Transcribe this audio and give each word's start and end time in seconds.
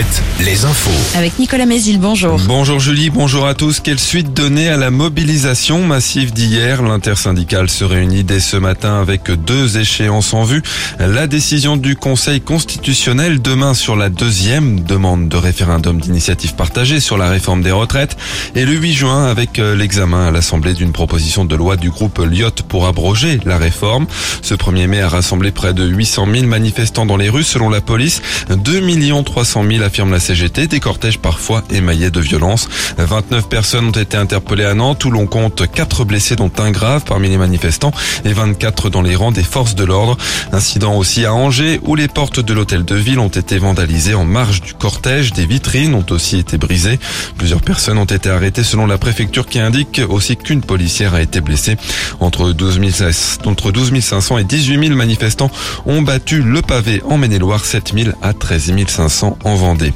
planète 0.00 0.29
les 0.44 0.64
infos. 0.64 0.90
Avec 1.18 1.38
Nicolas 1.38 1.66
Mézil, 1.66 1.98
bonjour. 1.98 2.38
Bonjour 2.46 2.80
Julie, 2.80 3.10
bonjour 3.10 3.46
à 3.46 3.54
tous. 3.54 3.80
Quelle 3.80 3.98
suite 3.98 4.32
donner 4.32 4.68
à 4.68 4.78
la 4.78 4.90
mobilisation 4.90 5.84
massive 5.84 6.32
d'hier 6.32 6.82
L'intersyndicale 6.82 7.68
se 7.68 7.84
réunit 7.84 8.24
dès 8.24 8.40
ce 8.40 8.56
matin 8.56 9.00
avec 9.00 9.30
deux 9.30 9.78
échéances 9.78 10.32
en 10.32 10.44
vue. 10.44 10.62
La 10.98 11.26
décision 11.26 11.76
du 11.76 11.94
Conseil 11.94 12.40
constitutionnel 12.40 13.42
demain 13.42 13.74
sur 13.74 13.96
la 13.96 14.08
deuxième 14.08 14.80
demande 14.80 15.28
de 15.28 15.36
référendum 15.36 16.00
d'initiative 16.00 16.54
partagée 16.54 17.00
sur 17.00 17.18
la 17.18 17.28
réforme 17.28 17.62
des 17.62 17.72
retraites 17.72 18.16
et 18.54 18.64
le 18.64 18.72
8 18.72 18.92
juin 18.94 19.26
avec 19.26 19.58
euh, 19.58 19.76
l'examen 19.76 20.28
à 20.28 20.30
l'Assemblée 20.30 20.72
d'une 20.72 20.92
proposition 20.92 21.44
de 21.44 21.54
loi 21.54 21.76
du 21.76 21.90
groupe 21.90 22.18
Lyot 22.18 22.62
pour 22.66 22.86
abroger 22.86 23.40
la 23.44 23.58
réforme. 23.58 24.06
Ce 24.40 24.54
1er 24.54 24.86
mai 24.86 25.02
a 25.02 25.08
rassemblé 25.08 25.50
près 25.50 25.74
de 25.74 25.86
800 25.86 26.26
000 26.32 26.46
manifestants 26.46 27.04
dans 27.04 27.18
les 27.18 27.28
rues 27.28 27.44
selon 27.44 27.68
la 27.68 27.82
police. 27.82 28.22
2 28.48 28.80
300 29.24 29.64
000 29.68 29.82
affirme 29.82 30.10
la 30.10 30.20
CGT, 30.30 30.68
des 30.68 30.78
cortèges 30.78 31.18
parfois 31.18 31.64
émaillés 31.70 32.12
de 32.12 32.20
violence. 32.20 32.68
29 32.98 33.48
personnes 33.48 33.86
ont 33.86 33.90
été 33.90 34.16
interpellées 34.16 34.64
à 34.64 34.74
Nantes 34.74 35.04
où 35.04 35.10
l'on 35.10 35.26
compte 35.26 35.68
4 35.68 36.04
blessés 36.04 36.36
dont 36.36 36.52
un 36.58 36.70
grave 36.70 37.02
parmi 37.04 37.28
les 37.28 37.36
manifestants 37.36 37.90
et 38.24 38.32
24 38.32 38.90
dans 38.90 39.02
les 39.02 39.16
rangs 39.16 39.32
des 39.32 39.42
forces 39.42 39.74
de 39.74 39.82
l'ordre. 39.82 40.16
Incident 40.52 40.94
aussi 40.96 41.24
à 41.24 41.34
Angers 41.34 41.80
où 41.82 41.96
les 41.96 42.06
portes 42.06 42.38
de 42.38 42.54
l'hôtel 42.54 42.84
de 42.84 42.94
ville 42.94 43.18
ont 43.18 43.26
été 43.26 43.58
vandalisées 43.58 44.14
en 44.14 44.24
marge 44.24 44.60
du 44.60 44.72
cortège. 44.72 45.32
Des 45.32 45.46
vitrines 45.46 45.94
ont 45.94 46.06
aussi 46.10 46.38
été 46.38 46.58
brisées. 46.58 47.00
Plusieurs 47.36 47.62
personnes 47.62 47.98
ont 47.98 48.04
été 48.04 48.30
arrêtées 48.30 48.62
selon 48.62 48.86
la 48.86 48.98
préfecture 48.98 49.46
qui 49.46 49.58
indique 49.58 50.00
aussi 50.08 50.36
qu'une 50.36 50.62
policière 50.62 51.14
a 51.14 51.22
été 51.22 51.40
blessée. 51.40 51.76
Entre 52.20 52.52
12, 52.52 52.78
entre 53.46 53.72
12 53.72 53.98
500 54.00 54.38
et 54.38 54.44
18 54.44 54.80
000 54.80 54.94
manifestants 54.94 55.50
ont 55.86 56.02
battu 56.02 56.40
le 56.40 56.62
pavé 56.62 57.02
en 57.04 57.18
Maine-et-Loire, 57.18 57.64
7 57.64 57.94
000 57.96 58.10
à 58.22 58.32
13 58.32 58.74
500 58.86 59.36
en 59.42 59.54
Vendée. 59.56 59.92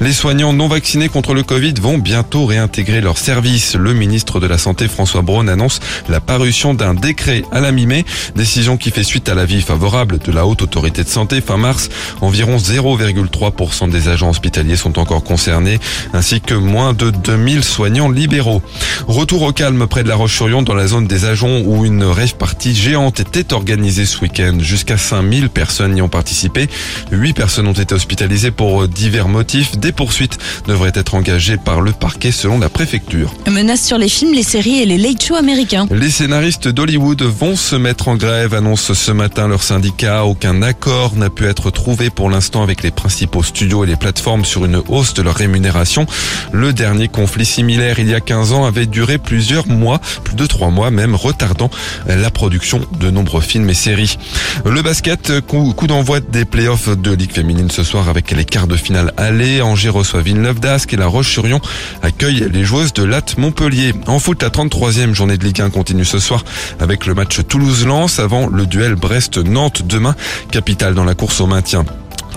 Les 0.00 0.12
soignants 0.12 0.52
non 0.52 0.68
vaccinés 0.68 1.08
contre 1.08 1.34
le 1.34 1.42
Covid 1.42 1.74
vont 1.80 1.98
bientôt 1.98 2.46
réintégrer 2.46 3.00
leur 3.00 3.18
service. 3.18 3.74
Le 3.74 3.94
ministre 3.94 4.38
de 4.38 4.46
la 4.46 4.56
Santé 4.56 4.86
François 4.86 5.22
Braun 5.22 5.48
annonce 5.48 5.80
la 6.08 6.20
parution 6.20 6.72
d'un 6.72 6.94
décret 6.94 7.42
à 7.50 7.58
la 7.58 7.72
mi-mai, 7.72 8.04
décision 8.36 8.76
qui 8.76 8.92
fait 8.92 9.02
suite 9.02 9.28
à 9.28 9.34
l'avis 9.34 9.60
favorable 9.60 10.18
de 10.18 10.30
la 10.30 10.46
haute 10.46 10.62
autorité 10.62 11.02
de 11.02 11.08
santé 11.08 11.40
fin 11.40 11.56
mars. 11.56 11.88
Environ 12.20 12.58
0,3% 12.58 13.90
des 13.90 14.08
agents 14.08 14.30
hospitaliers 14.30 14.76
sont 14.76 15.00
encore 15.00 15.24
concernés, 15.24 15.80
ainsi 16.12 16.40
que 16.40 16.54
moins 16.54 16.92
de 16.92 17.10
2000 17.10 17.64
soignants 17.64 18.08
libéraux. 18.08 18.62
Retour 19.08 19.42
au 19.42 19.52
calme 19.52 19.88
près 19.88 20.04
de 20.04 20.08
la 20.08 20.14
Roche-sur-Yon 20.14 20.62
dans 20.62 20.74
la 20.74 20.86
zone 20.86 21.08
des 21.08 21.24
agents 21.24 21.58
où 21.64 21.84
une 21.84 22.04
rêve 22.04 22.36
partie 22.36 22.74
géante 22.74 23.18
était 23.18 23.52
organisée 23.52 24.06
ce 24.06 24.20
week-end. 24.20 24.58
Jusqu'à 24.60 24.96
5000 24.96 25.50
personnes 25.50 25.96
y 25.96 26.02
ont 26.02 26.08
participé. 26.08 26.68
8 27.10 27.32
personnes 27.32 27.66
ont 27.66 27.72
été 27.72 27.96
hospitalisées 27.96 28.52
pour 28.52 28.86
divers 28.86 29.28
motifs. 29.28 29.76
Poursuites 29.92 30.38
devraient 30.66 30.92
être 30.94 31.14
engagées 31.14 31.56
par 31.56 31.80
le 31.80 31.92
parquet 31.92 32.32
selon 32.32 32.58
la 32.58 32.68
préfecture. 32.68 33.32
Menace 33.48 33.84
sur 33.84 33.98
les 33.98 34.08
films, 34.08 34.34
les 34.34 34.42
séries 34.42 34.80
et 34.80 34.86
les 34.86 34.98
late 34.98 35.22
shows 35.22 35.36
américains. 35.36 35.86
Les 35.90 36.10
scénaristes 36.10 36.68
d'Hollywood 36.68 37.22
vont 37.22 37.56
se 37.56 37.76
mettre 37.76 38.08
en 38.08 38.16
grève, 38.16 38.54
annonce 38.54 38.92
ce 38.92 39.12
matin 39.12 39.48
leur 39.48 39.62
syndicat. 39.62 40.24
Aucun 40.24 40.62
accord 40.62 41.14
n'a 41.16 41.30
pu 41.30 41.46
être 41.46 41.70
trouvé 41.70 42.10
pour 42.10 42.30
l'instant 42.30 42.62
avec 42.62 42.82
les 42.82 42.90
principaux 42.90 43.42
studios 43.42 43.84
et 43.84 43.86
les 43.86 43.96
plateformes 43.96 44.44
sur 44.44 44.64
une 44.64 44.82
hausse 44.88 45.14
de 45.14 45.22
leur 45.22 45.34
rémunération. 45.34 46.06
Le 46.52 46.72
dernier 46.72 47.08
conflit 47.08 47.46
similaire 47.46 47.98
il 47.98 48.08
y 48.08 48.14
a 48.14 48.20
15 48.20 48.52
ans 48.52 48.64
avait 48.64 48.86
duré 48.86 49.18
plusieurs 49.18 49.66
mois, 49.66 50.00
plus 50.24 50.36
de 50.36 50.46
trois 50.46 50.70
mois 50.70 50.90
même, 50.90 51.14
retardant 51.14 51.70
la 52.06 52.30
production 52.30 52.80
de 53.00 53.10
nombreux 53.10 53.40
films 53.40 53.70
et 53.70 53.74
séries. 53.74 54.18
Le 54.64 54.82
basket, 54.82 55.40
coup, 55.40 55.72
coup 55.72 55.86
d'envoi 55.86 56.20
des 56.20 56.44
playoffs 56.44 56.88
de 56.88 57.12
Ligue 57.12 57.32
féminine 57.32 57.70
ce 57.70 57.82
soir 57.82 58.08
avec 58.08 58.30
les 58.30 58.44
quarts 58.44 58.66
de 58.66 58.76
finale 58.76 59.12
aller. 59.16 59.60
Angers 59.78 59.90
reçoit 59.90 60.22
Villeneuve 60.22 60.58
d'Ascq 60.58 60.92
et 60.94 60.96
la 60.96 61.06
Roche-sur-Yon 61.06 61.60
accueille 62.02 62.48
les 62.52 62.64
joueuses 62.64 62.92
de 62.94 63.04
Latte 63.04 63.38
Montpellier. 63.38 63.94
En 64.08 64.18
foot, 64.18 64.42
la 64.42 64.48
33e 64.48 65.14
journée 65.14 65.38
de 65.38 65.44
Ligue 65.44 65.60
1 65.60 65.70
continue 65.70 66.04
ce 66.04 66.18
soir 66.18 66.44
avec 66.80 67.06
le 67.06 67.14
match 67.14 67.38
Toulouse-Lens 67.46 68.18
avant 68.18 68.48
le 68.48 68.66
duel 68.66 68.96
Brest-Nantes 68.96 69.82
demain, 69.86 70.16
capitale 70.50 70.94
dans 70.94 71.04
la 71.04 71.14
course 71.14 71.40
au 71.40 71.46
maintien. 71.46 71.84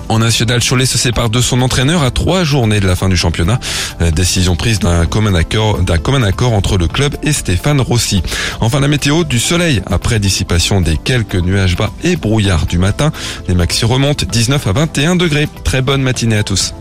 En 0.07 0.19
national, 0.19 0.61
Cholet 0.61 0.85
se 0.85 0.99
sépare 0.99 1.31
de 1.31 1.41
son 1.41 1.63
entraîneur 1.63 2.03
à 2.03 2.11
trois 2.11 2.43
journées 2.43 2.79
de 2.79 2.85
la 2.85 2.95
fin 2.95 3.09
du 3.09 3.17
championnat. 3.17 3.59
Décision 4.13 4.55
prise 4.55 4.77
d'un 4.77 5.07
commun 5.07 5.33
accord, 5.33 5.79
commun 6.03 6.29
entre 6.43 6.77
le 6.77 6.87
club 6.87 7.15
et 7.23 7.33
Stéphane 7.33 7.81
Rossi. 7.81 8.21
Enfin, 8.59 8.79
la 8.79 8.87
météo 8.87 9.23
du 9.23 9.39
soleil 9.39 9.81
après 9.87 10.19
dissipation 10.19 10.79
des 10.79 10.97
quelques 10.97 11.37
nuages 11.37 11.75
bas 11.75 11.89
et 12.03 12.17
brouillards 12.17 12.67
du 12.67 12.77
matin. 12.77 13.11
Les 13.47 13.55
maxi 13.55 13.83
remontent 13.83 14.27
19 14.31 14.67
à 14.67 14.73
21 14.73 15.15
degrés. 15.15 15.49
Très 15.63 15.81
bonne 15.81 16.03
matinée 16.03 16.37
à 16.37 16.43
tous. 16.43 16.75